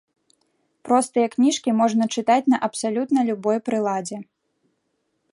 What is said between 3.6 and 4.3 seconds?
прыладзе.